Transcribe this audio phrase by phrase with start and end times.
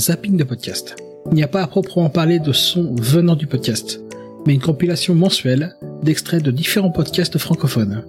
[0.00, 0.96] zapping de podcast.
[1.30, 4.00] Il n'y a pas à proprement parler de son venant du podcast,
[4.46, 8.02] mais une compilation mensuelle d'extraits de différents podcasts francophones.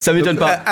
[0.00, 0.62] Ça m'étonne pas.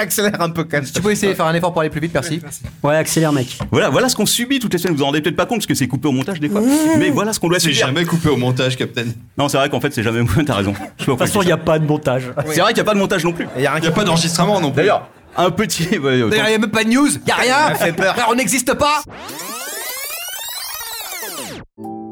[0.00, 0.84] Accélère un peu quand même.
[0.84, 2.40] Tu peux essayer de faire un effort pour aller plus vite, merci.
[2.82, 3.58] Ouais, accélère, mec.
[3.70, 4.94] Voilà, voilà ce qu'on subit toutes les semaines.
[4.94, 6.62] Vous vous en rendez peut-être pas compte parce que c'est coupé au montage des fois.
[6.96, 7.86] Mais voilà ce qu'on doit C'est subir.
[7.86, 9.06] jamais coupé au montage, Captain.
[9.36, 10.24] Non, c'est vrai qu'en fait, c'est jamais.
[10.46, 10.72] T'as raison.
[10.72, 12.32] De toute façon, il n'y a pas de montage.
[12.46, 13.46] C'est vrai qu'il n'y a pas de montage non plus.
[13.56, 14.82] Il n'y a, pas d'enregistrement non plus.
[14.82, 15.86] D'ailleurs, un petit.
[16.02, 17.74] D'ailleurs, il n'y a même pas de news, y a rien.
[17.74, 18.14] fait peur.
[18.28, 19.02] On n'existe pas.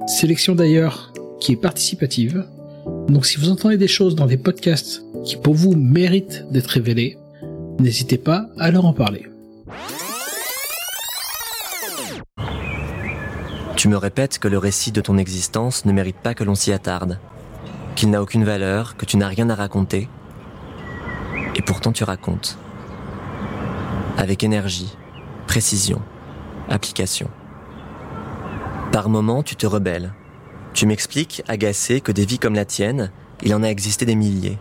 [0.07, 2.47] Sélection d'ailleurs qui est participative.
[3.09, 7.19] Donc si vous entendez des choses dans des podcasts qui pour vous méritent d'être révélées,
[7.81, 9.27] n'hésitez pas à leur en parler.
[13.77, 16.73] Tu me répètes que le récit de ton existence ne mérite pas que l'on s'y
[16.73, 17.19] attarde,
[17.97, 20.09] qu'il n'a aucune valeur, que tu n'as rien à raconter.
[21.57, 22.59] Et pourtant tu racontes.
[24.19, 24.97] Avec énergie,
[25.47, 26.01] précision,
[26.71, 27.29] application.
[28.91, 30.15] Par moments, tu te rebelles.
[30.73, 33.11] Tu m'expliques, agacé, que des vies comme la tienne,
[33.43, 34.59] il en a existé des milliers.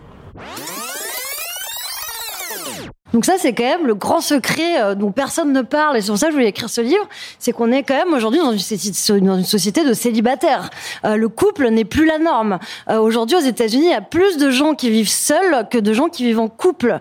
[3.16, 5.96] Donc ça, c'est quand même le grand secret euh, dont personne ne parle.
[5.96, 7.08] Et c'est pour ça je voulais écrire ce livre.
[7.38, 10.68] C'est qu'on est quand même aujourd'hui dans une, société de célibataires.
[11.06, 12.58] Euh, le couple n'est plus la norme.
[12.90, 15.94] Euh, aujourd'hui, aux États-Unis, il y a plus de gens qui vivent seuls que de
[15.94, 16.98] gens qui vivent en couple.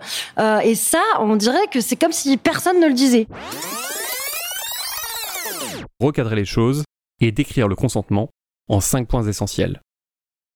[0.63, 3.27] Et ça, on dirait que c'est comme si personne ne le disait.
[5.99, 6.86] recadrer les choses
[7.20, 8.30] et décrire le consentement
[8.70, 9.81] en cinq points essentiels.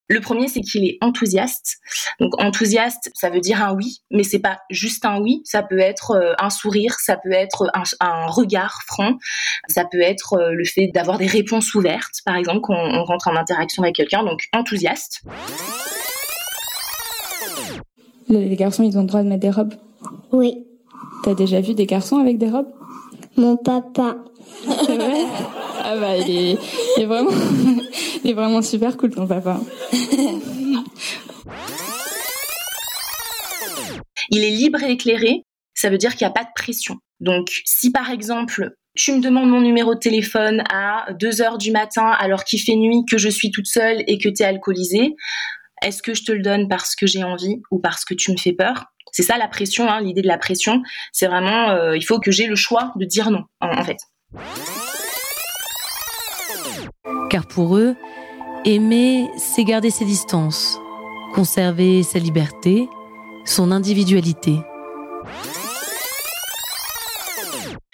[0.09, 1.77] Le premier, c'est qu'il est enthousiaste.
[2.19, 5.41] Donc enthousiaste, ça veut dire un oui, mais c'est pas juste un oui.
[5.45, 9.17] Ça peut être euh, un sourire, ça peut être un, un regard franc,
[9.67, 13.27] ça peut être euh, le fait d'avoir des réponses ouvertes, par exemple, qu'on on rentre
[13.27, 14.23] en interaction avec quelqu'un.
[14.23, 15.21] Donc enthousiaste.
[18.27, 19.73] Les garçons, ils ont le droit de mettre des robes?
[20.31, 20.65] Oui,
[21.23, 22.71] T'as déjà vu des garçons avec des robes?
[23.35, 24.17] Mon papa.
[25.91, 26.59] Ah bah, il
[26.99, 29.59] est, vraiment, super cool, ton papa.
[34.29, 35.41] Il est libre et éclairé,
[35.73, 36.97] ça veut dire qu'il n'y a pas de pression.
[37.19, 41.71] Donc, si par exemple, tu me demandes mon numéro de téléphone à 2 heures du
[41.71, 45.15] matin alors qu'il fait nuit, que je suis toute seule et que tu es alcoolisée,
[45.81, 48.37] est-ce que je te le donne parce que j'ai envie ou parce que tu me
[48.37, 48.85] fais peur?
[49.11, 50.83] C'est ça la pression, hein, l'idée de la pression.
[51.13, 53.97] C'est vraiment, euh, il faut que j'ai le choix de dire non, en fait.
[57.29, 57.95] Car pour eux,
[58.65, 60.79] aimer, c'est garder ses distances,
[61.33, 62.89] conserver sa liberté,
[63.45, 64.57] son individualité.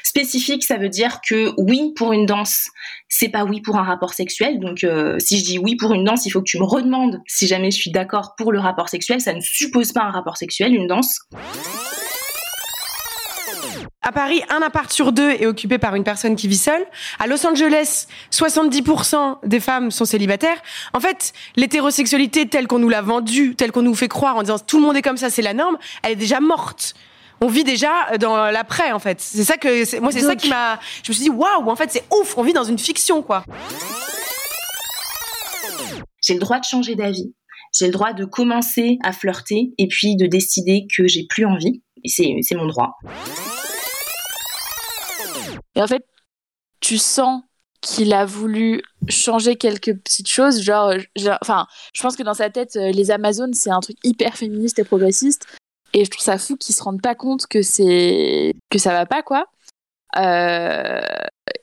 [0.03, 2.69] Spécifique, ça veut dire que oui pour une danse,
[3.09, 4.59] c'est pas oui pour un rapport sexuel.
[4.59, 7.21] Donc, euh, si je dis oui pour une danse, il faut que tu me redemandes
[7.27, 9.19] si jamais je suis d'accord pour le rapport sexuel.
[9.19, 11.19] Ça ne suppose pas un rapport sexuel, une danse.
[14.01, 16.85] À Paris, un appart sur deux est occupé par une personne qui vit seule.
[17.19, 20.61] À Los Angeles, 70% des femmes sont célibataires.
[20.93, 24.59] En fait, l'hétérosexualité telle qu'on nous l'a vendue, telle qu'on nous fait croire en disant
[24.59, 26.93] tout le monde est comme ça, c'est la norme, elle est déjà morte.
[27.41, 29.19] On vit déjà dans l'après, en fait.
[29.19, 31.91] C'est ça que, moi, c'est ça qui m'a, je me suis dit, waouh, en fait,
[31.91, 33.43] c'est ouf, on vit dans une fiction, quoi.
[36.23, 37.33] J'ai le droit de changer d'avis.
[37.77, 41.81] J'ai le droit de commencer à flirter et puis de décider que j'ai plus envie.
[42.05, 42.97] C'est mon droit.
[45.75, 46.05] Et en fait,
[46.79, 47.41] tu sens
[47.81, 50.61] qu'il a voulu changer quelques petites choses.
[50.61, 50.93] Genre,
[51.41, 54.79] enfin, je pense que dans sa tête, euh, les Amazones, c'est un truc hyper féministe
[54.79, 55.45] et progressiste.
[55.93, 59.05] Et je trouve ça fou qu'ils se rendent pas compte que c'est que ça va
[59.05, 59.45] pas, quoi.
[60.17, 61.01] Euh,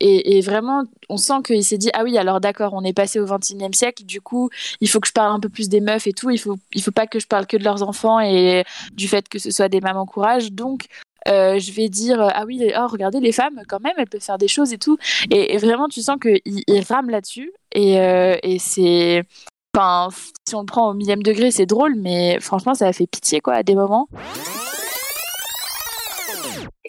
[0.00, 3.26] et, vraiment, on sent qu'il s'est dit ah oui, alors d'accord, on est passé au
[3.26, 4.05] 21e siècle.
[4.05, 4.50] Du coup,
[4.81, 6.31] il faut que je parle un peu plus des meufs et tout.
[6.31, 9.29] Il faut il faut pas que je parle que de leurs enfants et du fait
[9.29, 10.53] que ce soit des mamans courage.
[10.53, 10.87] Donc
[11.29, 14.21] euh, je vais dire euh, ah oui oh regardez les femmes quand même elles peuvent
[14.21, 14.99] faire des choses et tout
[15.31, 19.23] et, vraiment tu sens que il, il rame là-dessus et, euh, et c'est
[19.75, 20.09] enfin
[20.49, 23.41] si on le prend au millième degré c'est drôle mais franchement ça a fait pitié
[23.41, 24.09] quoi à des moments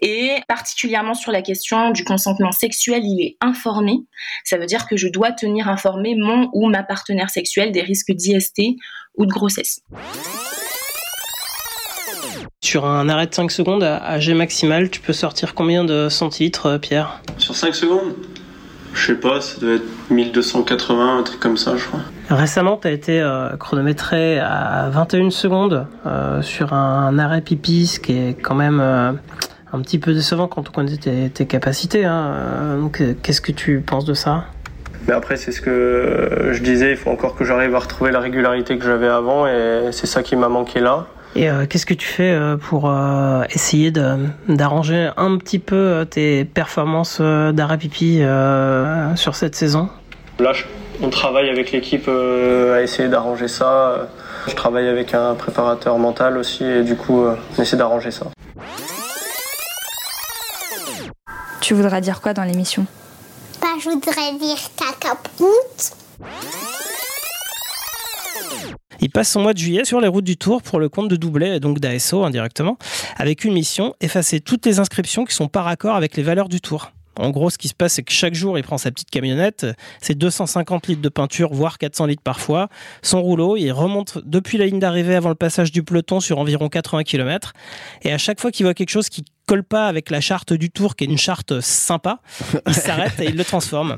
[0.06, 4.00] Et particulièrement sur la question du consentement sexuel, il est informé.
[4.44, 8.12] Ça veut dire que je dois tenir informé mon ou ma partenaire sexuelle des risques
[8.12, 8.76] d'IST
[9.16, 9.80] ou de grossesse.
[12.64, 16.68] Sur un arrêt de 5 secondes à G maximal, tu peux sortir combien de centilitres,
[16.68, 18.14] euh, Pierre Sur 5 secondes
[18.94, 22.00] Je sais pas, ça doit être 1280, un truc comme ça, je crois.
[22.30, 28.00] Récemment, tu as été euh, chronométré à 21 secondes euh, sur un arrêt pipi, ce
[28.00, 29.12] qui est quand même euh,
[29.74, 32.06] un petit peu décevant quand on connaît tes, tes capacités.
[32.06, 32.78] hein.
[32.80, 34.46] Donc, qu'est-ce que tu penses de ça?
[35.06, 38.22] Mais après, c'est ce que je disais, il faut encore que j'arrive à retrouver la
[38.22, 41.08] régularité que j'avais avant, et c'est ça qui m'a manqué là.
[41.36, 45.76] Et euh, qu'est-ce que tu fais euh, pour euh, essayer de- d'arranger un petit peu
[45.76, 49.90] euh, tes performances euh, d'arrêt pipi euh, sur cette saison?
[50.40, 50.66] Là, je-
[51.02, 54.10] on travaille avec l'équipe euh, à essayer d'arranger ça.
[54.48, 58.28] Je travaille avec un préparateur mental aussi, et du coup, euh, on essaie d'arranger ça.
[61.62, 62.86] Tu voudras dire quoi dans l'émission?
[63.62, 65.96] Bah, je voudrais dire cacapoute.
[69.14, 71.58] Passe son mois de juillet sur les routes du Tour pour le compte de Doublet,
[71.58, 72.78] et donc d'ASO indirectement,
[73.16, 76.60] avec une mission effacer toutes les inscriptions qui sont par accord avec les valeurs du
[76.60, 76.92] Tour.
[77.20, 79.68] En gros, ce qui se passe, c'est que chaque jour, il prend sa petite camionnette,
[80.02, 82.70] c'est 250 litres de peinture, voire 400 litres parfois,
[83.04, 86.70] son rouleau, il remonte depuis la ligne d'arrivée avant le passage du peloton sur environ
[86.70, 87.54] 80 km,
[88.02, 90.72] et à chaque fois qu'il voit quelque chose qui colle pas avec la charte du
[90.72, 92.20] Tour, qui est une charte sympa,
[92.68, 93.98] il s'arrête et il le transforme.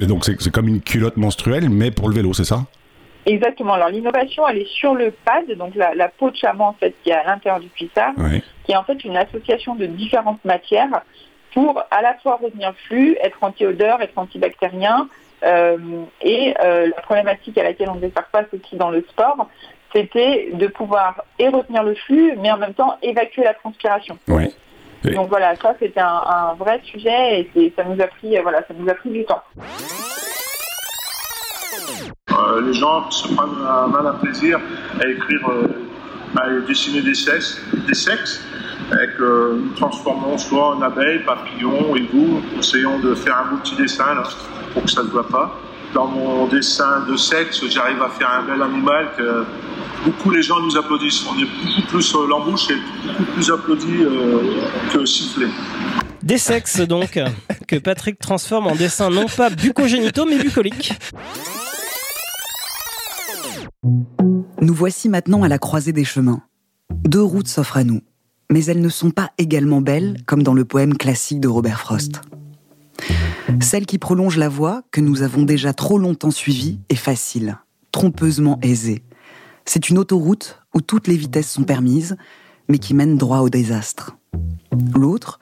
[0.00, 2.60] Et donc c'est comme une culotte menstruelle, mais pour le vélo, c'est ça?
[3.26, 3.74] Exactement.
[3.74, 6.94] Alors l'innovation, elle est sur le pad, donc la, la peau de chameau en fait
[7.02, 8.42] qui est à l'intérieur du cuissard, Oui.
[8.64, 11.02] qui est en fait une association de différentes matières
[11.52, 15.08] pour à la fois retenir le flux, être anti-odeur, être antibactérien.
[15.44, 15.76] euh,
[16.20, 19.48] et euh, la problématique à laquelle on devait faire face aussi dans le sport,
[19.94, 24.18] c'était de pouvoir et retenir le flux, mais en même temps évacuer la transpiration.
[24.26, 24.54] Oui.
[25.04, 28.58] Donc voilà, ça c'était un, un vrai sujet et ça nous a pris, euh, voilà,
[28.66, 29.42] ça nous a pris du temps.
[32.30, 34.60] Euh, les gens se prennent un malin plaisir
[35.00, 35.68] à écrire, euh,
[36.36, 38.44] à dessiner des sexes, des sexes
[38.92, 42.40] et que nous transformons soit en abeille, papillon, hibou.
[42.58, 44.22] Essayons de faire un beau petit dessin là,
[44.72, 45.58] pour que ça ne se voit pas.
[45.94, 49.44] Dans mon dessin de sexe, j'arrive à faire un bel animal que
[50.04, 51.24] beaucoup les gens nous applaudissent.
[51.26, 54.40] On est beaucoup plus euh, l'embouche est beaucoup plus applaudi euh,
[54.92, 55.46] que sifflé.
[56.22, 57.18] Des sexes donc,
[57.66, 60.92] que Patrick transforme en dessins non pas bucogénitaux mais bucoliques.
[64.60, 66.42] Nous voici maintenant à la croisée des chemins.
[67.04, 68.00] Deux routes s'offrent à nous,
[68.50, 72.20] mais elles ne sont pas également belles comme dans le poème classique de Robert Frost.
[73.60, 77.58] Celle qui prolonge la voie, que nous avons déjà trop longtemps suivie, est facile,
[77.92, 79.02] trompeusement aisée.
[79.68, 82.16] C'est une autoroute où toutes les vitesses sont permises,
[82.70, 84.16] mais qui mène droit au désastre.
[84.94, 85.40] L'autre,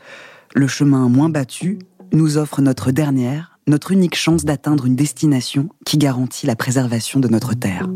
[0.53, 1.79] le chemin moins battu,
[2.13, 7.29] nous offre notre dernière, notre unique chance d'atteindre une destination qui garantit la préservation de
[7.29, 7.89] notre terre.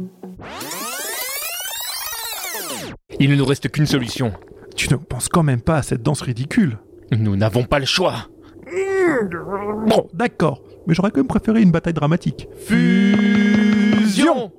[3.19, 4.33] Il ne nous reste qu'une solution.
[4.77, 6.79] Tu ne penses quand même pas à cette danse ridicule
[7.11, 8.29] Nous n'avons pas le choix.
[9.89, 12.47] Bon, d'accord, mais j'aurais quand même préféré une bataille dramatique.
[12.57, 14.53] Fusion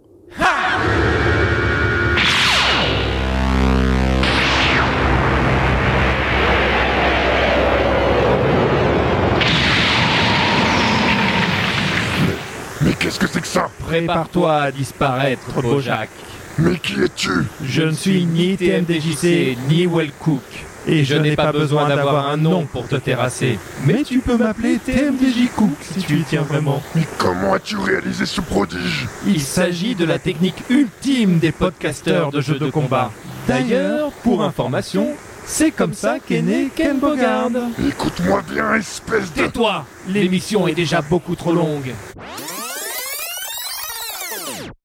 [13.92, 16.10] Prépare-toi à disparaître, Bojack.
[16.58, 17.44] Mais qui es-tu?
[17.62, 20.42] Je ne suis ni TMDJC ni Wellcook.
[20.88, 23.60] Et je n'ai pas besoin d'avoir un nom pour te terrasser.
[23.86, 26.82] Mais tu peux m'appeler TMDJ Cook si tu y tiens vraiment.
[26.96, 29.08] Mais comment as-tu réalisé ce prodige?
[29.28, 33.12] Il s'agit de la technique ultime des podcasteurs de jeux de combat.
[33.48, 35.10] D'ailleurs, pour information,
[35.46, 37.50] c'est comme ça qu'est né Ken Bogard.
[37.88, 39.42] Écoute-moi bien, espèce de...
[39.42, 41.92] Tais-toi L'émission est déjà beaucoup trop longue.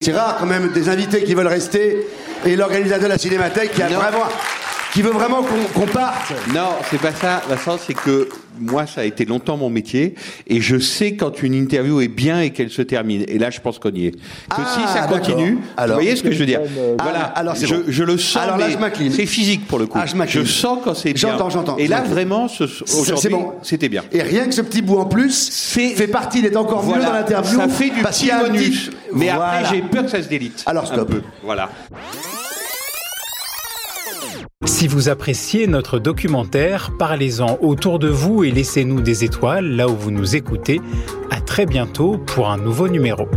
[0.06, 2.06] C'est rare quand même des invités qui veulent rester
[2.44, 4.28] et l'organisateur de la Cinémathèque qui a vraiment
[4.96, 5.42] qui veut vraiment
[5.74, 6.32] qu'on parte.
[6.54, 10.14] Non, c'est pas ça, Vincent, c'est que moi, ça a été longtemps mon métier,
[10.46, 13.22] et je sais quand une interview est bien et qu'elle se termine.
[13.28, 14.12] Et là, je pense qu'on y est.
[14.12, 15.18] Que si ça d'accord.
[15.20, 16.60] continue, Alors, vous voyez ce que je veux dire
[16.98, 17.82] Ah, Voilà, alors je, bon.
[17.86, 19.98] je le sens, Alors là, je c'est physique pour le coup.
[20.00, 21.32] Ah, je sens quand c'est bien.
[21.32, 21.76] J'entends, j'entends.
[21.76, 23.52] Et là, vraiment, aujourd'hui, bon.
[23.62, 24.02] c'était bien.
[24.12, 27.12] Et rien que ce petit bout en plus fait partie d'être encore mieux Voilà, dans
[27.12, 27.58] l'interview.
[27.58, 28.86] Ça fait du petit un bonus.
[28.86, 29.50] petit- Mais Voilà.
[29.58, 30.62] après, j'ai peur que ça se délite.
[30.64, 31.10] Alors Un stop.
[31.10, 31.20] peu.
[31.44, 31.68] Voilà.
[34.66, 39.96] Si vous appréciez notre documentaire, parlez-en autour de vous et laissez-nous des étoiles là où
[39.96, 40.80] vous nous écoutez.
[41.30, 43.28] À très bientôt pour un nouveau numéro.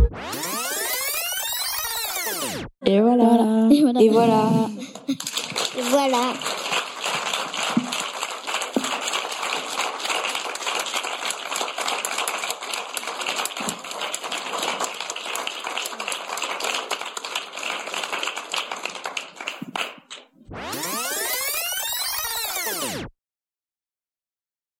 [2.84, 3.68] Et voilà.
[3.70, 4.42] Et voilà.
[5.78, 6.32] Et voilà.